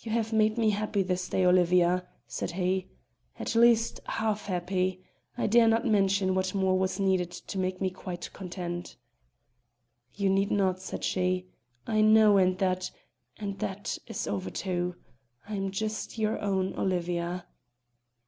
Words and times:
"You 0.00 0.10
have 0.10 0.32
made 0.32 0.58
me 0.58 0.70
happy 0.70 1.04
this 1.04 1.28
day, 1.28 1.46
Olivia," 1.46 2.04
said 2.26 2.50
he; 2.50 2.88
"at 3.38 3.54
least 3.54 4.00
half 4.04 4.46
happy. 4.46 5.04
I 5.38 5.46
dare 5.46 5.68
not 5.68 5.86
mention 5.86 6.34
what 6.34 6.56
more 6.56 6.76
was 6.76 6.98
needed 6.98 7.30
to 7.30 7.58
make 7.58 7.80
me 7.80 7.90
quite 7.90 8.32
content." 8.32 8.96
"You 10.16 10.28
need 10.28 10.50
not," 10.50 10.82
said 10.82 11.04
she. 11.04 11.46
"I 11.86 12.00
know, 12.00 12.36
and 12.36 12.58
that 12.58 12.90
and 13.36 13.56
that 13.60 13.96
is 14.08 14.26
over 14.26 14.50
too. 14.50 14.96
I 15.48 15.54
am 15.54 15.70
just 15.70 16.18
your 16.18 16.40
own 16.40 16.74
Olivia." 16.76 17.46